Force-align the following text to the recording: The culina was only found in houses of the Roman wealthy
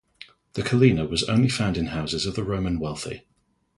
The 0.53 0.63
culina 0.63 1.07
was 1.07 1.25
only 1.29 1.47
found 1.47 1.77
in 1.77 1.85
houses 1.85 2.25
of 2.25 2.33
the 2.33 2.43
Roman 2.43 2.79
wealthy 2.79 3.21